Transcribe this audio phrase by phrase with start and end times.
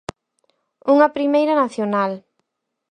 [0.93, 2.11] Unha primeira nacional.